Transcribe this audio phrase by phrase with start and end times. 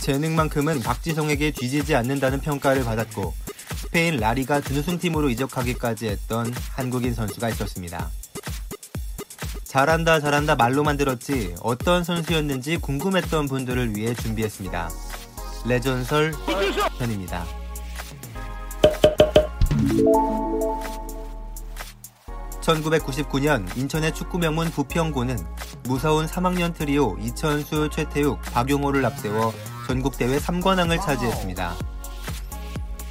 [0.00, 3.34] 재능만큼은 박지성에게 뒤지지 않는다는 평가를 받았고
[3.76, 8.10] 스페인 라리가 준우승팀으로 이적하기까지 했던 한국인 선수가 있었습니다.
[9.64, 14.90] 잘한다 잘한다 말로만 들었지 어떤 선수였는지 궁금했던 분들을 위해 준비했습니다.
[15.66, 16.32] 레전설
[16.98, 17.46] 편입니다.
[22.60, 25.38] 1999년 인천의 축구 명문 부평고는
[25.84, 29.52] 무서운 3학년 트리오 이천수, 최태욱, 박용호를 앞세워
[29.90, 31.74] 전국대회 3관왕을 차지했습니다.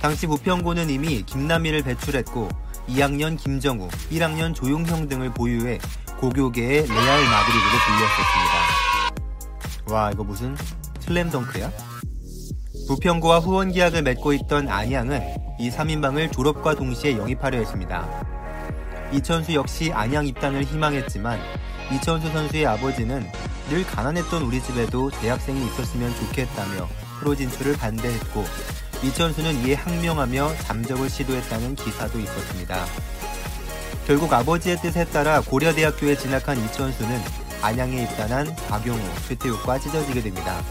[0.02, 2.48] 당시 부평고는 이미 김남희를 배출했고
[2.88, 5.78] 2학년 김정우, 1학년 조용형 등을 보유해
[6.22, 9.94] 고교계의 레알 마드리드로 불렸었습니다.
[9.94, 10.56] 와 이거 무슨
[11.02, 11.70] 슬램덩크야?
[12.88, 15.22] 부평고와 후원 계약을 맺고 있던 안양은
[15.60, 18.08] 이 3인방을 졸업과 동시에 영입하려 했습니다.
[19.12, 21.42] 이천수 역시 안양 입단을 희망했지만
[21.94, 23.30] 이천수 선수의 아버지는
[23.70, 28.44] 늘 가난했던 우리 집에도 대학생이 있었으면 좋겠다며 프로 진출을 반대했고
[29.04, 32.84] 이천수는 이에 항명하며 잠적을 시도했다는 기사도 있었습니다.
[34.08, 37.22] 결국 아버지의 뜻에 따라 고려대학교에 진학한 이천수는
[37.62, 40.64] 안양에 입단한 박용호, 최태욱과 찢어지게 됩니다.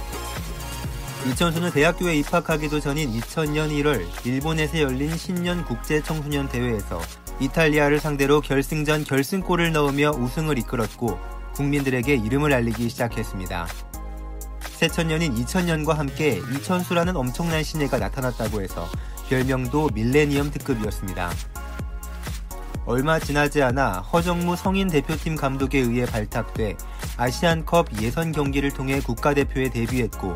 [1.31, 7.01] 이천수는 대학교에 입학하기도 전인 2000년 1월 일본에서 열린 신년 국제 청소년 대회에서
[7.39, 13.67] 이탈리아를 상대로 결승전 결승골을 넣으며 우승을 이끌었고 국민들에게 이름을 알리기 시작했습니다.
[14.61, 18.87] 새천년인 2000년과 함께 이천수라는 엄청난 신예가 나타났다고 해서
[19.29, 21.31] 별명도 밀레니엄 특급이었습니다.
[22.87, 26.77] 얼마 지나지 않아 허정무 성인 대표팀 감독에 의해 발탁돼
[27.19, 30.35] 아시안컵 예선 경기를 통해 국가대표에 데뷔했고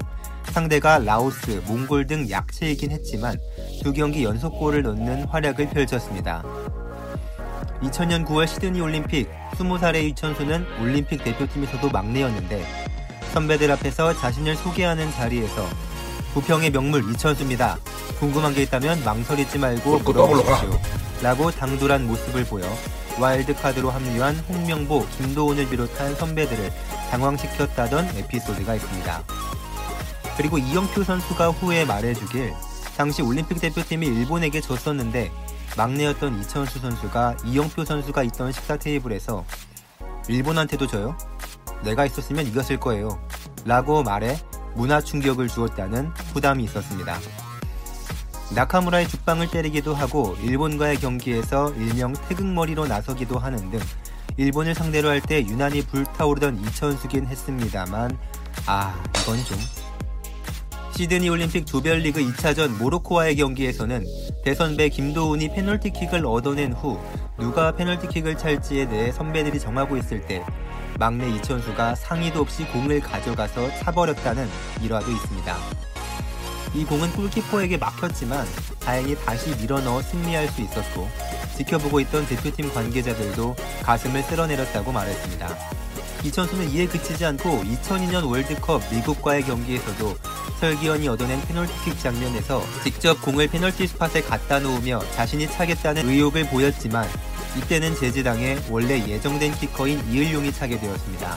[0.50, 3.38] 상대가 라오스, 몽골 등 약체이긴 했지만
[3.83, 6.42] 두 경기 연속골을 넣는 활약을 펼쳤습니다.
[7.83, 12.64] 2000년 9월 시드니 올림픽 20살의 이천수는 올림픽 대표팀에서도 막내였는데
[13.33, 15.66] 선배들 앞에서 자신을 소개하는 자리에서
[16.34, 17.78] 부평의 명물 이천수입니다.
[18.19, 20.80] 궁금한 게 있다면 망설이지 말고 물어보십시오.
[21.22, 22.64] 라고 당돌한 모습을 보여
[23.18, 26.73] 와일드카드로 합류한 홍명보, 김도훈을 비롯한 선배들을
[27.11, 29.23] 당황시켰다던 에피소드가 있습니다.
[30.36, 32.52] 그리고 이영표 선수가 후에 말해주길
[33.02, 35.33] 당시 올림픽 대표팀이 일본에게 졌었는데
[35.77, 39.45] 막내였던 이천수 선수가 이영표 선수가 있던 식사 테이블에서
[40.29, 41.17] 일본한테도 져요?
[41.83, 43.20] 내가 있었으면 이겼을 거예요.
[43.64, 44.39] 라고 말해
[44.77, 47.18] 문화 충격을 주었다는 부담이 있었습니다.
[48.55, 53.80] 나카무라의 죽방을 때리기도 하고 일본과의 경기에서 일명 태극머리로 나서기도 하는 등
[54.36, 58.17] 일본을 상대로 할 때 유난히 불타오르던 이천수긴 했습니다만
[58.67, 59.58] 아 이건 좀
[60.95, 64.05] 시드니 올림픽 조별리그 2차전 모로코와의 경기에서는
[64.45, 67.01] 대선배 김도훈이 페널티킥을 얻어낸 후
[67.39, 70.45] 누가 페널티킥을 찰지에 대해 선배들이 정하고 있을 때
[70.98, 74.47] 막내 이천수가 상의도 없이 공을 가져가서 차버렸다는
[74.83, 75.57] 일화도 있습니다.
[76.75, 78.47] 이 공은 골키퍼에게 막혔지만
[78.80, 81.09] 다행히 다시 밀어넣어 승리할 수 있었고
[81.57, 85.48] 지켜보고 있던 대표팀 관계자들도 가슴을 쓸어내렸다고 말했습니다.
[86.24, 90.17] 이천수는 이에 그치지 않고 2002년 월드컵 미국과의 경기에서도
[90.62, 97.08] 설기현이 얻어낸 페널티킥 장면에서 직접 공을 페널티 스팟에 갖다 놓으며 자신이 차겠다는 의욕을 보였지만
[97.58, 101.36] 이때는 제지당에 원래 예정된 키커인 이을용이 차게 되었습니다.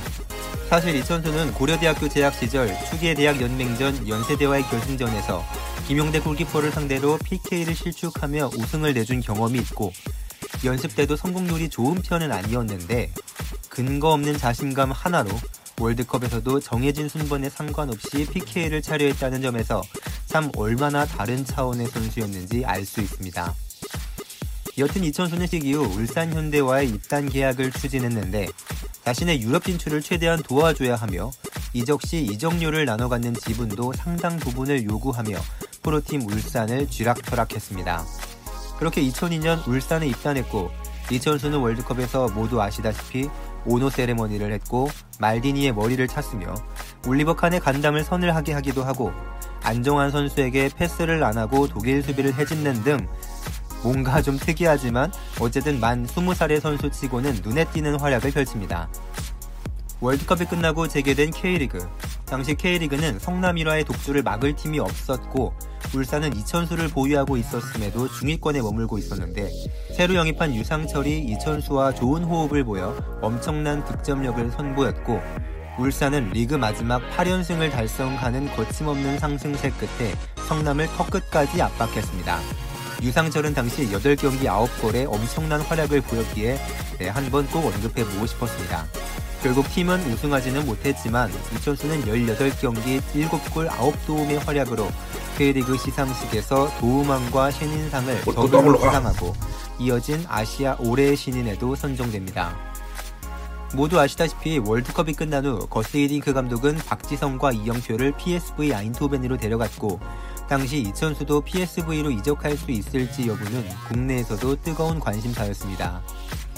[0.69, 5.43] 사실 이천수는 고려대학교 재학 시절 추계대학 연맹전 연세대와의 결승전에서
[5.87, 9.91] 김용대 골키퍼를 상대로 PK를 실축하며 우승을 내준 경험이 있고
[10.65, 13.11] 연습 때도 성공률이 좋은 편은 아니었는데
[13.69, 15.31] 근거 없는 자신감 하나로
[15.79, 19.81] 월드컵에서도 정해진 순번에 상관없이 PK를 차려했다는 점에서
[20.25, 23.53] 참 얼마나 다른 차원의 선수였는지 알 수 있습니다.
[24.77, 28.47] 여튼 2000소년 시기 후 울산 현대와의 입단 계약을 추진했는데
[29.05, 31.31] 자신의 유럽 진출을 최대한 도와줘야 하며
[31.73, 35.37] 이적 시 이적료를 나눠 갖는 지분도 상당 부분을 요구하며
[35.81, 38.05] 프로팀 울산을 쥐락펴락했습니다.
[38.79, 40.71] 그렇게 2002년 울산에 입단했고
[41.11, 43.29] 이천수는 월드컵에서 모두 아시다시피
[43.65, 44.89] 오노 세레머니를 했고
[45.19, 46.55] 말디니의 머리를 찼으며
[47.07, 49.11] 올리버 칸의 간담을 선을 하게 하기도 하고
[49.63, 53.07] 안정환 선수에게 패스를 안 하고 독일 수비를 해짓는 등
[53.83, 58.89] 뭔가 좀 특이하지만 어쨌든 만 20살의 선수치고는 눈에 띄는 활약을 펼칩니다.
[60.01, 61.87] 월드컵이 끝나고 재개된 K리그.
[62.25, 65.53] 당시 K리그는 성남 1화의 독주를 막을 팀이 없었고
[65.93, 69.49] 울산은 이천수를 보유하고 있었음에도 중위권에 머물고 있었는데
[69.95, 75.21] 새로 영입한 유상철이 이천수와 좋은 호흡을 보여 엄청난 득점력을 선보였고
[75.77, 80.13] 울산은 리그 마지막 8연승을 달성하는 거침없는 상승세 끝에
[80.47, 82.39] 성남을 턱끝까지 압박했습니다.
[83.01, 86.57] 유상철은 당시 8경기 9골에 엄청난 활약을 보였기에
[86.99, 88.85] 네, 한번 꼭 언급해보고 싶었습니다.
[89.43, 94.87] 결국 팀은 우승하지는 못했지만 이천수는 18경기 7골 9도움의 활약으로
[95.37, 98.31] K리그 시상식에서 도움왕과 신인상을 가.
[98.31, 99.33] 수상하고
[99.79, 102.55] 이어진 아시아 올해의 신인에도 선정됩니다.
[103.73, 109.99] 모두 아시다시피 월드컵이 끝난 후 거스 히딩크 감독은 박지성과 이영표를 PSV 아인토벤으로 데려갔고
[110.47, 116.01] 당시 이천수도 PSV로 이적할 수 있을지 여부는 국내에서도 뜨거운 관심사였습니다.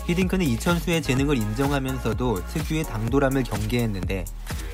[0.05, 4.25] 히딩크는 이천수의 재능을 인정하면서도 특유의 당돌함을 경계했는데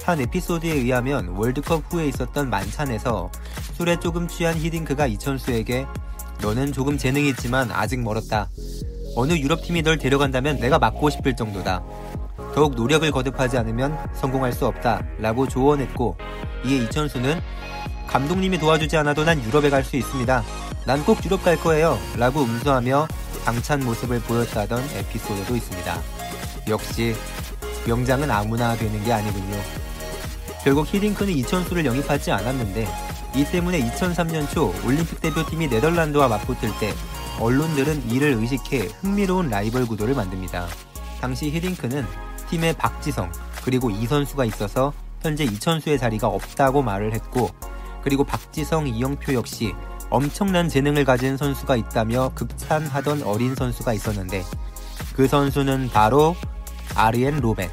[0.06, 3.32] 한 에피소드에 의하면 월드컵 후에 있었던 만찬에서
[3.74, 5.86] 술에 조금 취한 히딩크가 이천수에게
[6.42, 8.50] 너는 조금 재능이 있지만 아직 멀었다.
[9.16, 11.84] 어느 유럽팀이 널 데려간다면 내가 맡고 싶을 정도다.
[12.54, 15.04] 더욱 노력을 거듭하지 않으면 성공할 수 없다.
[15.20, 16.18] 라고 조언했고
[16.66, 17.40] 이에 이천수는
[18.08, 20.44] 감독님이 도와주지 않아도 난 유럽에 갈 수 있습니다.
[20.86, 21.98] 난 꼭 유럽 갈 거예요.
[22.18, 23.08] 라고 음수하며
[23.46, 26.02] 당찬 모습을 보였다던 에피소드도 있습니다.
[26.68, 27.16] 역시
[27.88, 29.58] 명장은 아무나 되는 게 아니군요.
[30.64, 32.88] 결국 히딩크는 이천수를 영입하지 않았는데
[33.36, 36.94] 이 때문에 2003년 초 올림픽 대표팀이 네덜란드와 맞붙을 때
[37.40, 40.68] 언론들은 이를 의식해 흥미로운 라이벌 구도를 만듭니다.
[41.20, 42.06] 당시 히딩크는
[42.50, 43.32] 팀에 박지성
[43.66, 47.50] 그리고 이 선수가 있어서 현재 이천수의 자리가 없다고 말을 했고
[48.02, 49.74] 그리고 박지성, 이영표 역시
[50.10, 54.44] 엄청난 재능을 가진 선수가 있다며 극찬하던 어린 선수가 있었는데
[55.16, 56.36] 그 선수는 바로
[56.96, 57.70] 아르엔 로벤.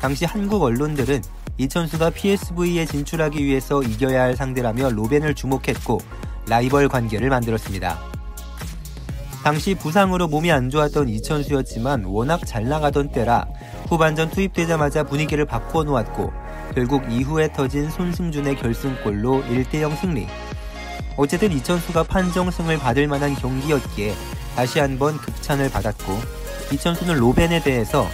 [0.00, 1.22] 당시 한국 언론들은
[1.58, 6.00] 이천수가 PSV에 진출하기 위해서 이겨야 할 상대라며 로벤을 주목했고
[6.48, 7.98] 라이벌 관계를 만들었습니다.
[9.42, 13.46] 당시 부상으로 몸이 안 좋았던 이천수였지만 워낙 잘 나가던 때라
[13.88, 16.32] 후반전 투입되자마자 분위기를 바꿔 놓았고
[16.74, 20.26] 결국 이후에 터진 손승준의 결승골로 1대0 승리.
[21.16, 24.14] 어쨌든 이천수가 판정승을 받을 만한 경기였기에
[24.54, 26.18] 다시 한번 극찬을 받았고
[26.72, 28.06] 이천수는 로벤에 대해서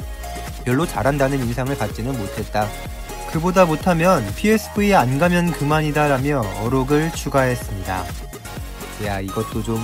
[0.64, 2.68] 별로 잘한다는 인상을 받지는 못했다.
[3.32, 8.04] 그보다 못하면 PSV에 안 가면 그만이다 라며 어록을 추가했습니다.
[9.06, 9.80] 야 이것도 좀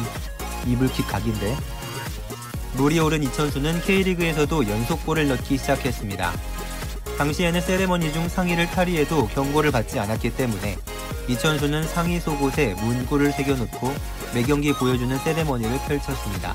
[0.67, 1.57] 이불킥 각인데.
[2.75, 6.33] 물이 오른 이천수는 K리그에서도 연속골을 넣기 시작했습니다.
[7.17, 10.77] 당시에는 세레머니 중 상의를 탈의해도 경고를 받지 않았기 때문에
[11.27, 13.95] 이천수는 상의 속옷에 문구를 새겨놓고
[14.35, 16.55] 매경기 보여주는 세레머니를 펼쳤습니다.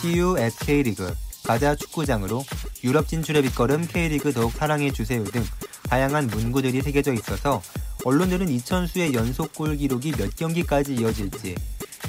[0.00, 1.14] CU at K리그,
[1.44, 2.42] 가자 축구장으로
[2.82, 5.44] 유럽 진출의 빗걸음 K리그 더욱 사랑해주세요 등
[5.88, 7.62] 다양한 문구들이 새겨져 있어서
[8.04, 11.54] 언론들은 이천수의 연속골 기록이 몇 경기까지 이어질지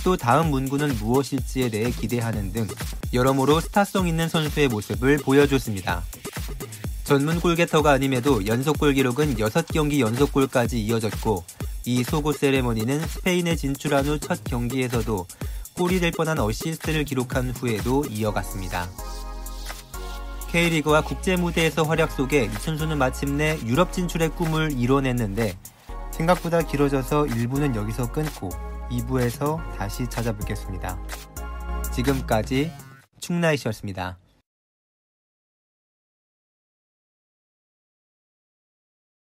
[0.03, 2.67] 또 다음 문구는 무엇일지에 대해 기대하는 등
[3.13, 6.03] 여러모로 스타성 있는 선수의 모습을 보여줬습니다.
[7.03, 11.43] 전문 골게터가 아님에도 연속골 기록은 6경기 연속골까지 이어졌고
[11.85, 15.27] 이 속옷 세레머니는 스페인에 진출한 후 첫 경기에서도
[15.73, 18.89] 골이 될 뻔한 어시스트를 기록한 후에도 이어갔습니다.
[20.55, 25.53] K리그와 국제 무대에서 활약 속에 이천수는 마침내 유럽 진출의 꿈을 이뤄냈는데
[26.11, 28.47] 생각보다 길어져서 1부는 여기서 끊고
[28.89, 30.97] 2부에서 다시 찾아뵙겠습니다.
[31.93, 32.71] 지금까지
[33.19, 34.17] 충나이시였습니다.